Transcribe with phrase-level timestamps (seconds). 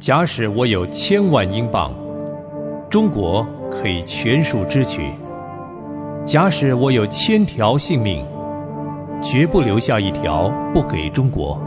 [0.00, 1.92] 假使我有千万英镑，
[2.88, 5.02] 中国可以全数支取；
[6.24, 8.24] 假使我有千条性命，
[9.22, 11.60] 绝不留下一条不给中国。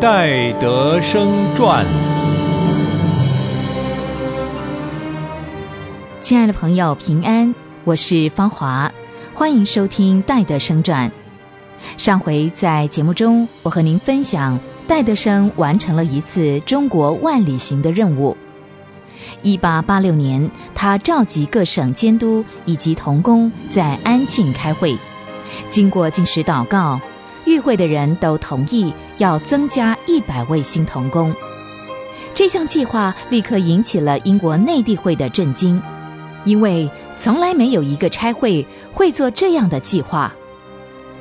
[0.00, 1.84] 戴德生传。
[6.20, 7.52] 亲爱的朋友，平安，
[7.82, 8.92] 我是芳华，
[9.34, 11.10] 欢迎收听戴德生传。
[11.96, 14.56] 上回在节目中，我和您分享。
[14.86, 18.36] 戴德生完成了一次中国万里行的任务。
[19.42, 24.96] 一八八六年，他召集各省监督以及童工在安庆开会，
[25.68, 27.00] 经过进食祷告，
[27.44, 31.34] 与会的人都同意要增加一百位新童工。
[32.32, 35.82] 这项计划立刻引起了英国内地会的震惊，
[36.44, 40.32] 因为从来没有一个差会会做这样的计划。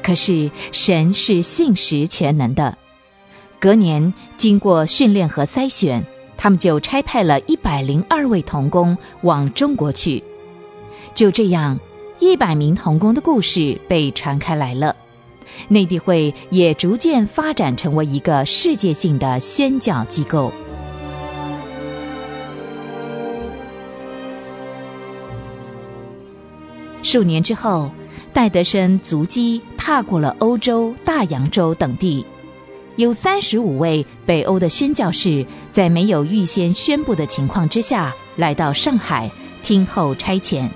[0.04, 2.78] 可是神是信实全能的。
[3.60, 6.06] 隔年，经过训练和筛选，
[6.38, 10.24] 他们就差派了一百零二位童工往中国去。
[11.14, 11.80] 就这样，
[12.20, 14.96] 一百名童工的故事被传开来了。
[15.70, 20.52] 内地会也逐渐发展成为一个世界性的宣教机构。
[27.02, 27.90] 数年之后，
[28.34, 32.26] 戴德生足迹踏过了欧洲、大洋洲等地。
[32.98, 39.30] 有三十五位北欧的宣教士，在没有预先宣布的情况之下，来到上海
[39.62, 40.70] 听候差遣，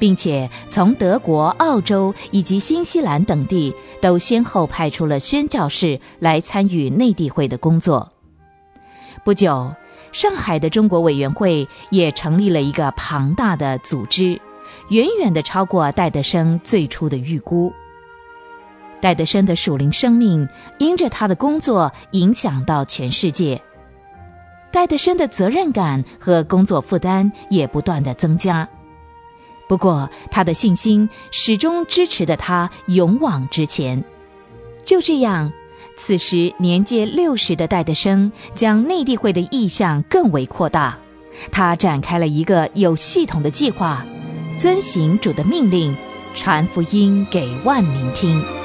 [0.00, 8.10] 并且从德国、澳洲以及新西兰等地都先后派出了宣教士来参与内地会的工作。
[9.24, 9.72] 不久，
[10.10, 14.40] 上海的中国委员会也成立了一个庞大的组织，
[14.88, 17.72] 远远的超过戴德生最初的预估。
[19.00, 23.60] 戴德生的属灵生命因着他的工作影响到全世界，
[24.72, 28.68] 戴德生的责任感和工作负担也不断的增加。
[29.68, 34.02] 不过，他的信心始终支持着他勇往直前。
[34.84, 35.52] 就这样，
[35.96, 40.98] 此时年届六十的戴德生将内地会的意向更为扩大，
[41.52, 44.04] 他展开了一个有系统的计划，
[44.56, 45.94] 遵行主的命令，
[46.34, 48.57] 传福音给万民听。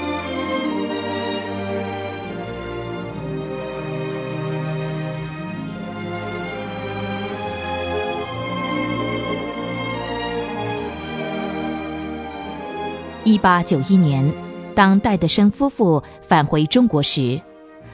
[13.26, 14.34] 一八九一年，
[14.76, 17.40] 当戴德生夫妇返回中国时，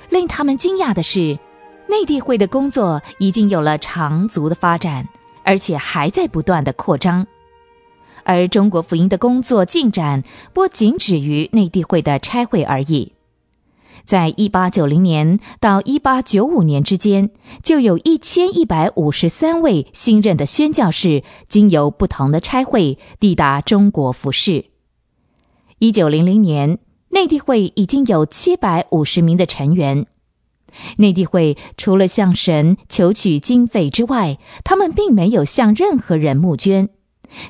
[0.09, 1.37] 令他们惊讶的是，
[1.87, 5.07] 内地会的工作已经有了长足的发展，
[5.43, 7.27] 而且还在不断的扩张。
[8.23, 13.13] 而中国福音的工作进展不仅止于内地会的差会而已。
[14.03, 17.29] 在一八九零年到一八九五年之间，
[17.61, 24.65] 就有一千一百五十三位新任的宣教士经由不同的差会抵达中国服侍。
[25.79, 30.05] 一九零零年，内地会已经有七百五十名的成员。
[30.97, 36.89] 内地会除了向神求取经费之外，他们并没有向任何人募捐，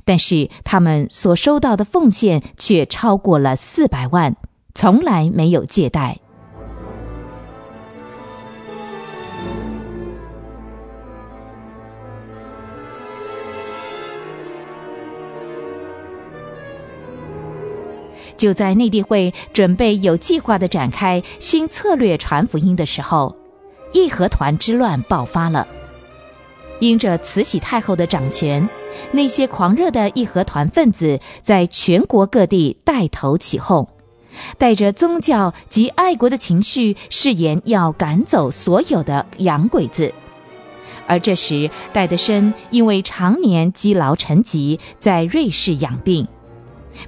[0.05, 4.35] 但是他们所收到的奉献却超过了四百万，
[4.75, 6.19] 从来没有借贷。
[18.39, 23.35] 就在内地会准备有计划的展开新策略传福音的时候，
[23.91, 25.67] 义和团之乱爆发了。
[26.79, 28.67] 因着慈禧太后的掌权，
[29.11, 33.85] 那些狂热的义和团分子在全国各地带头起哄，
[34.57, 40.13] 带着宗教及爱国的情绪，誓言要赶走所有的洋鬼子。
[41.05, 46.25] 而这时，戴德生因为常年积劳成疾，在瑞士养病。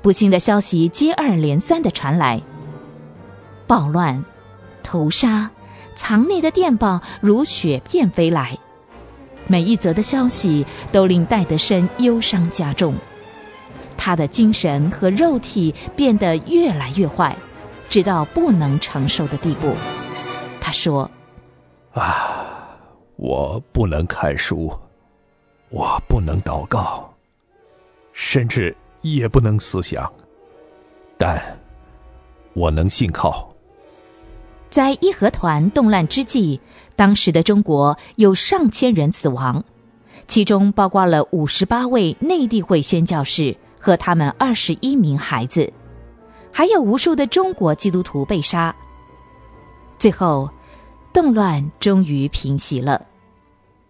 [0.01, 2.41] 不幸的消息接二连三的传来，
[3.67, 4.23] 暴乱、
[4.83, 5.49] 屠杀、
[5.95, 8.57] 藏匿的电报如雪片飞来，
[9.47, 12.95] 每一则的消息都令戴德生忧伤加重，
[13.97, 17.35] 他的精神和肉体变得越来越坏，
[17.89, 19.73] 直到不能承受的地步。
[20.59, 21.09] 他说
[21.93, 22.77] ：“啊，
[23.17, 24.71] 我不能看书，
[25.69, 27.13] 我不能祷告，
[28.13, 30.11] 甚至……”也不能思想，
[31.17, 31.41] 但
[32.53, 33.49] 我能信靠。
[34.69, 36.59] 在义和团动乱之际，
[36.95, 39.63] 当时的中国有上千人死亡，
[40.27, 45.73] 其中包括了五十八位内地会宣教士和他们二十一名孩子，
[46.53, 48.73] 还有无数的中国基督徒被杀。
[49.97, 50.49] 最后，
[51.11, 53.05] 动乱终于平息了。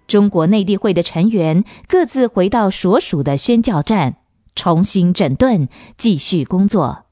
[0.08, 4.18] 中国内地会的成员各自回到所属的宣教站，
[4.56, 5.68] 重新整顿，
[5.98, 7.06] 继续工作，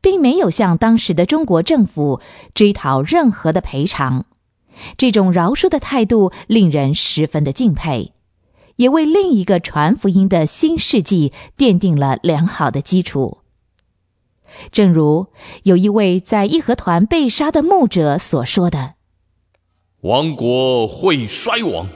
[0.00, 2.20] 并没有向当时的中国政府
[2.54, 4.26] 追讨任何的赔偿。
[4.96, 8.12] 这种饶恕的态度令人十分的敬佩，
[8.76, 13.38] 也为另一个传福音的新世纪奠定了良好的基础。
[14.70, 15.26] 正如
[15.64, 18.94] 有一位在义和团被杀的牧者所说的
[20.02, 21.88] ：“王国会衰亡，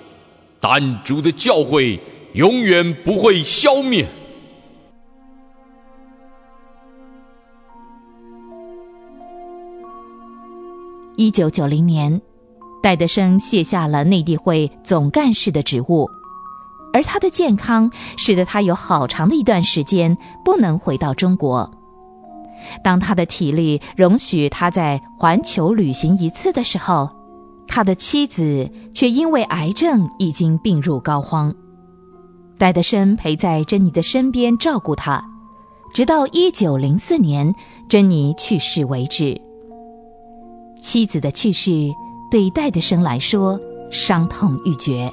[0.59, 2.01] 但主的教会
[2.35, 4.07] 永远不会消灭。”
[11.21, 12.19] 一九九零年。
[12.83, 16.09] 戴德生卸下了内地会总干事的职务，
[16.95, 21.71] 而他的健康使得他有好长的一段时间不能回到中国。
[22.83, 27.07] 当他的体力容许他在环球旅行一次的时候，
[27.69, 31.53] 他的妻子却因为癌症已经病入膏肓。
[32.57, 35.23] 戴德生陪在珍妮的身边照顾她，
[35.93, 37.55] 直到一九零四年
[37.91, 39.39] 珍妮去世为止。
[40.81, 41.95] 妻子的去世。
[42.31, 43.61] 对戴德生来说，
[43.91, 45.13] 伤痛欲绝。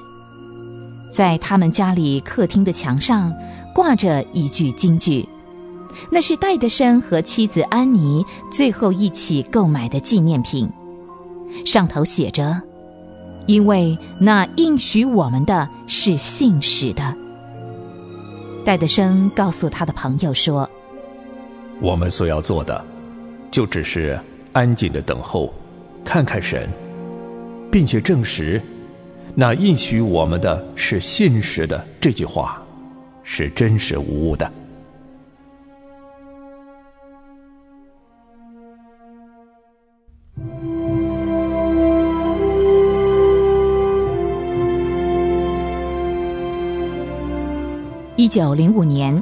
[1.12, 3.34] 在他们家里客厅的墙上
[3.74, 5.28] 挂着一句京剧，
[6.12, 10.70] 那是戴德生和妻子安妮最后一起购买的纪念品，
[11.66, 12.62] 上头写着
[13.48, 17.16] ：“因为那应许我们的是信实的。”
[18.64, 20.70] 戴德生告诉他的朋友说
[21.82, 22.86] ：“我们所要做的，
[23.50, 24.20] 就只是
[24.58, 25.54] 安静的等候，
[26.04, 26.68] 看看神。”
[27.70, 28.60] 并且证实，
[29.36, 32.60] 那应许我们的是信实的这句话，
[33.24, 34.52] 是真实无误的。
[48.16, 49.22] 一九零五年，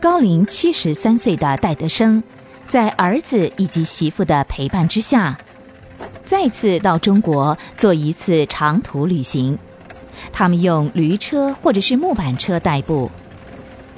[0.00, 2.20] 高龄七十三岁的戴德生，
[2.68, 5.38] 在儿子以及媳妇的陪伴之下。
[6.24, 9.58] 再次到中国做一次长途旅行，
[10.32, 13.10] 他们用驴车或者是木板车代步。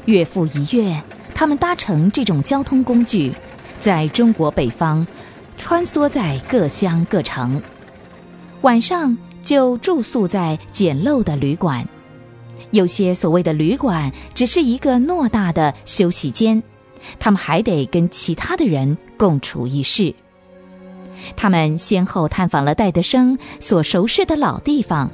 [0.07, 1.03] 月复一月，
[1.35, 3.33] 他们搭乘这种交通工具，
[3.81, 5.07] 在中国北方
[5.57, 7.63] 穿梭在各乡各城，
[8.63, 11.87] 晚上就住宿在简陋的旅馆。
[12.71, 16.63] 有些所谓的旅馆只是一个偌大的休息间，
[17.19, 20.15] 他们还得跟其他的人共处一室。
[21.37, 25.11] 他们先后探访了戴德生所熟识的老地方，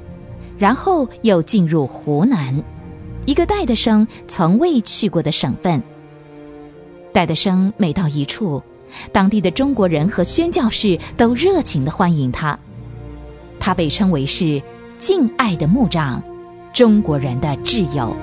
[0.57, 2.61] 然后又进入湖南，
[3.25, 5.81] 一个戴德生从未去过的省份。
[7.13, 8.61] 戴德生每到一处，
[9.11, 12.57] 当地的中国人和宣教士都热情地欢迎他。
[13.59, 14.61] 他被称为是
[14.99, 16.21] “敬爱的牧长”，
[16.73, 18.15] 中国人的挚友。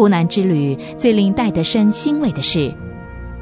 [0.00, 2.74] 湖南之旅最令戴德生欣慰的是，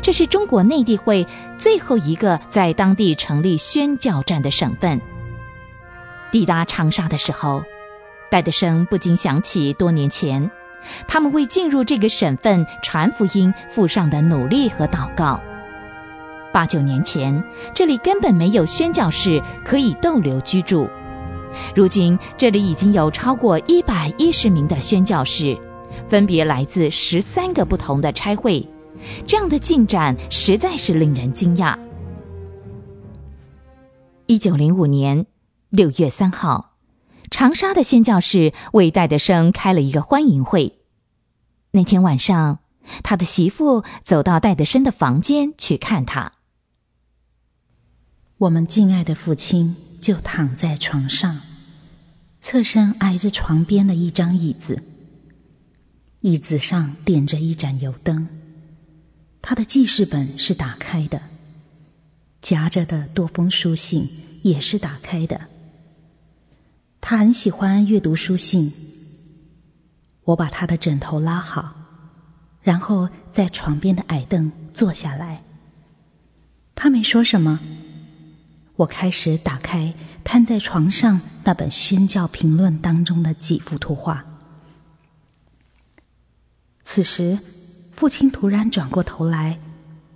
[0.02, 1.25] 这是中国内地会
[1.56, 5.00] 最后一个在当地成立宣教站的省份。
[6.32, 7.62] 抵达长沙的时候，
[8.28, 10.50] 戴德生不禁想起多年前
[11.06, 15.41] 他们为进入这个省份传福音付上的努力和祷告。
[16.53, 17.41] 八九年前，
[17.72, 20.91] 这里根本没有宣教士可以逗留居住，
[21.72, 25.56] 如今这里已经有超过一百一十名的宣教士。
[26.08, 28.69] 分别来自十三个不同的差会，
[29.26, 31.78] 这样的进展实在是令人惊讶。
[34.26, 35.26] 一九零五年
[35.70, 36.76] 六月三号，
[37.31, 40.78] 长沙的宣教士为戴德生开了一个欢迎会。
[41.70, 42.58] 那天晚上，
[43.02, 46.32] 他的媳妇走到戴德生的房间去看他。
[48.38, 51.40] 我们敬爱的父亲就躺在床上，
[52.40, 54.82] 侧身挨着床边的一张椅子。
[56.20, 58.27] 椅子上点着一盏油灯，
[59.41, 61.22] 他的记事本是打开的，
[62.43, 64.08] 夹着的多封书信
[64.43, 65.43] 也是打开的。
[67.01, 68.72] 他很喜欢阅读书信。
[70.25, 71.72] 我把他的枕头拉好，
[72.60, 75.43] 然后在床边的矮凳坐下来。
[76.75, 77.60] 他没说什么，
[78.77, 79.94] 我开始打开
[80.25, 84.25] 摊在床上那本宣教评论当中的几幅图画。
[86.98, 87.38] 此时，
[87.93, 89.60] 父亲突然转过头来，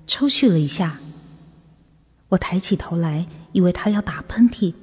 [0.09, 0.99] 抽搐了一下。
[2.31, 4.75] 我抬起头来，以为他要打喷嚏，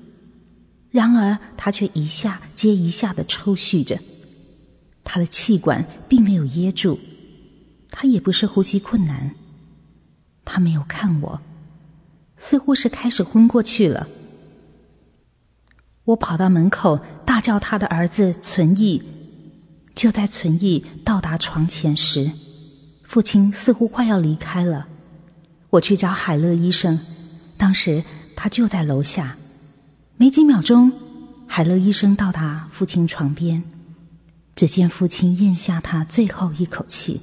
[0.91, 3.99] 然而他却一下接一下的抽搐着。
[5.03, 6.97] 他的气管并没有噎住，
[7.91, 9.35] 他也不是呼吸困难。
[10.45, 11.41] 他没有看我，
[12.37, 14.07] 似乎是开始昏过去了。
[16.05, 19.03] 我跑到门口，大叫他的儿子存义。
[19.99, 22.31] 就在存义到达床前时，
[23.03, 24.87] 父亲似乎快要离开了。
[25.71, 27.01] 我去找海乐医生，
[27.57, 29.35] 当时他就在楼下。
[30.15, 30.93] 没几秒钟，
[31.47, 33.61] 海乐医生到达父亲床边，
[34.55, 37.19] 只见父亲咽下他最后一口气。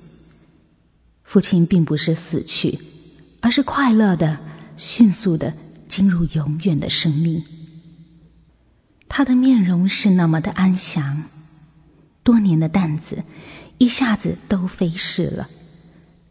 [1.24, 2.78] 父亲并不是死去，
[3.40, 4.38] 而是快乐的、
[4.76, 5.54] 迅速的
[5.88, 7.42] 进入永远的生命。
[9.08, 11.22] 他的面容是那么的安详，
[12.26, 13.22] 多年的担子
[13.78, 15.48] 一下子都飞逝了，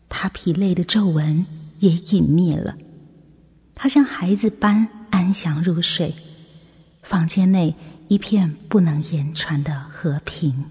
[0.10, 1.46] 他疲累的皱纹
[1.80, 2.76] 也隐灭了，
[3.74, 6.14] 他像孩子般安详入睡，
[7.02, 7.74] 房间内
[8.10, 10.66] 一片不能言传的和平。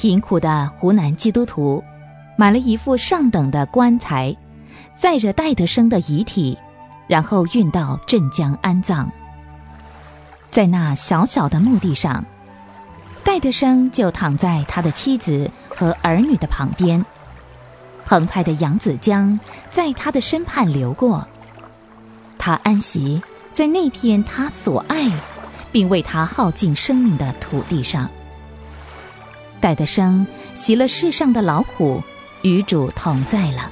[0.00, 1.84] 贫苦的湖南基督徒
[2.34, 4.34] 买了一副上等的棺材，
[4.94, 6.56] 载着戴德生的遗体，
[7.06, 9.12] 然后运到镇江安葬。
[10.50, 12.24] 在那小小的墓地上，
[13.22, 17.04] 戴德生就躺在他的妻子和儿女的旁边，
[18.06, 19.38] 澎湃的扬子江
[19.70, 21.28] 在他的身畔流过。
[22.38, 25.10] 他安息在那片他所爱，
[25.70, 28.08] 并为他耗尽生命的土地上。
[29.60, 32.02] 戴德生习了世上的劳苦，
[32.42, 33.70] 与主同在了。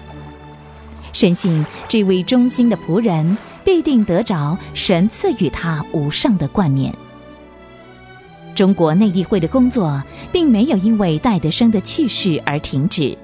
[1.12, 6.94] 深信这位忠心的仆人必定得着神赐予他无上的冠冕。
[8.54, 13.16] 中国内地会的工作并没有因为戴德生的去世而停止，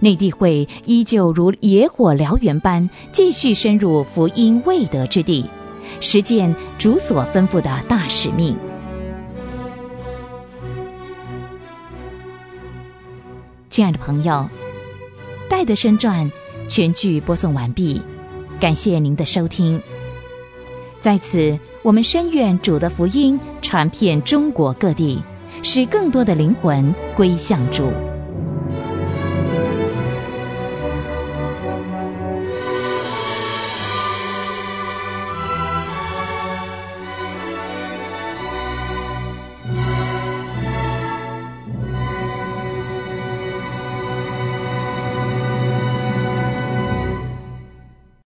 [0.00, 5.48] 内地会依旧如野火燎原般继续深入福音未得之地，
[6.00, 8.56] 实践主所吩咐的大使命。
[13.72, 14.32] 亲爱的朋友，
[15.48, 16.30] 《戴德生传》
[16.68, 18.02] 全剧播送完毕，
[18.60, 19.80] 感谢您的收听。
[21.00, 25.22] 在此，我们深愿主的福音传遍中国各地，
[25.62, 27.90] 使更多的灵魂归向主。